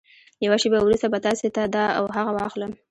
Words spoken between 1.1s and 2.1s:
به تاسې ته دا او